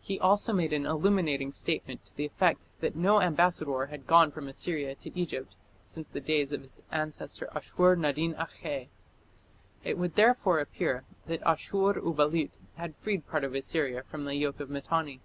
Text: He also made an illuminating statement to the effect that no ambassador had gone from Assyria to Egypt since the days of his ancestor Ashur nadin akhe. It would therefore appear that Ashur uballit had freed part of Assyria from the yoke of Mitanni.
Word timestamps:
He 0.00 0.18
also 0.18 0.54
made 0.54 0.72
an 0.72 0.86
illuminating 0.86 1.52
statement 1.52 2.06
to 2.06 2.16
the 2.16 2.24
effect 2.24 2.62
that 2.80 2.96
no 2.96 3.20
ambassador 3.20 3.88
had 3.88 4.06
gone 4.06 4.30
from 4.32 4.48
Assyria 4.48 4.94
to 4.94 5.14
Egypt 5.14 5.54
since 5.84 6.10
the 6.10 6.18
days 6.18 6.54
of 6.54 6.62
his 6.62 6.80
ancestor 6.90 7.46
Ashur 7.54 7.94
nadin 7.94 8.32
akhe. 8.36 8.88
It 9.84 9.98
would 9.98 10.14
therefore 10.14 10.60
appear 10.60 11.04
that 11.26 11.42
Ashur 11.44 11.92
uballit 12.00 12.52
had 12.76 12.96
freed 13.02 13.26
part 13.28 13.44
of 13.44 13.54
Assyria 13.54 14.02
from 14.02 14.24
the 14.24 14.34
yoke 14.34 14.60
of 14.60 14.70
Mitanni. 14.70 15.20